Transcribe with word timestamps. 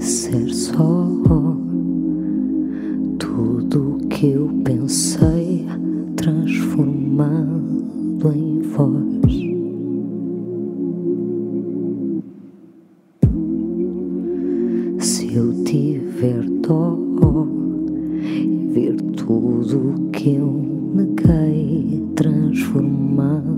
disser 0.00 0.48
só 0.48 1.06
tudo 3.18 3.96
o 3.96 3.98
que 4.08 4.30
eu 4.30 4.48
pensei, 4.64 5.66
transformado 6.16 7.42
em 8.34 8.62
voz. 8.62 9.30
Se 15.04 15.34
eu 15.34 15.52
tiver 15.64 16.48
dó 16.66 16.96
e 18.22 18.70
ver 18.72 18.96
tudo 19.18 19.90
o 19.90 20.10
que 20.12 20.36
eu 20.36 20.50
neguei, 20.94 22.02
transformado 22.14 23.54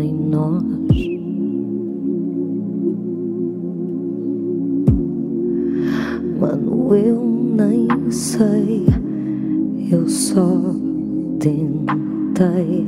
em 0.00 0.14
nós. 0.14 1.15
Eu 6.94 7.20
nem 7.56 7.88
sei, 8.10 8.86
eu 9.90 10.08
só 10.08 10.74
tentei 11.40 12.84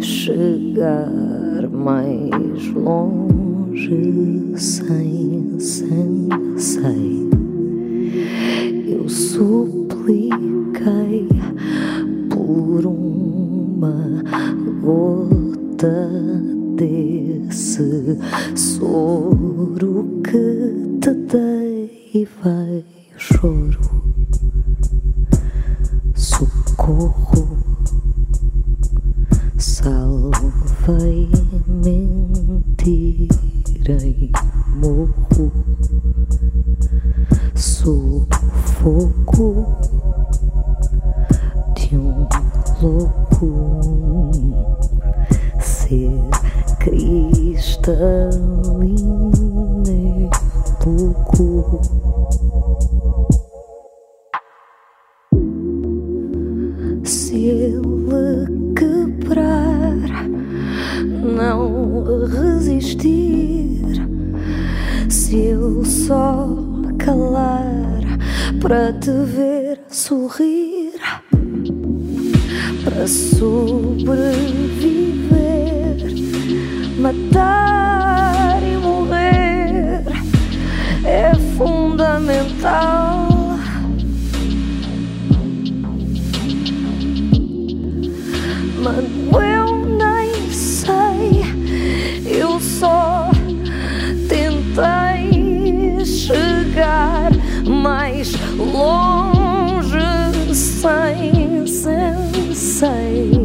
chegar 0.00 1.68
mais 1.70 2.66
longe 2.74 4.52
sem 4.56 5.58
sensei. 5.58 7.30
Eu 8.86 9.08
supliquei 9.08 10.30
por 12.30 12.86
uma 12.86 14.24
gota 14.82 16.10
desse 16.76 18.18
soro 18.56 20.20
que 20.24 20.98
te 21.00 21.14
dei 21.14 22.10
e 22.12 22.26
veio 22.42 22.99
choro, 23.20 23.78
socorro, 26.14 27.58
salvei, 29.58 31.28
mentirei, 31.66 32.72
morro, 34.76 35.52
sufoco 37.54 38.46
de 41.76 41.96
um 41.98 42.26
louco 42.80 44.30
ser 45.60 46.10
cristalino 46.78 48.30
é 49.86 50.30
pouco. 50.82 51.80
Se 57.10 57.34
ele 57.34 58.72
quebrar, 58.76 60.28
não 61.36 62.24
resistir. 62.24 63.80
Se 65.08 65.36
eu 65.36 65.84
só 65.84 66.46
calar 66.98 68.00
para 68.60 68.92
te 68.92 69.10
ver 69.10 69.80
sorrir, 69.88 70.92
para 72.84 73.08
sobreviver, 73.08 74.06
matar 77.00 78.62
e 78.62 78.76
morrer 78.76 80.04
é 81.04 81.34
fundamental 81.58 83.09
Mas 88.82 89.04
eu 89.42 89.84
nem 89.84 90.50
sei, 90.50 91.44
eu 92.24 92.58
só 92.58 93.30
tentei 94.26 96.04
chegar 96.06 97.30
mais 97.66 98.32
longe 98.56 99.98
sem 100.54 101.66
sensei. 101.66 103.39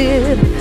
did. 0.00 0.59